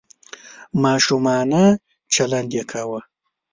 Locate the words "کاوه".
2.71-2.99